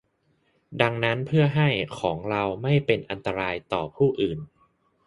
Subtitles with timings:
[0.81, 1.69] ดังนั้นเพื่อให้
[1.99, 4.39] ของเราไม่เป็นอันตรายต่อผู้อื่น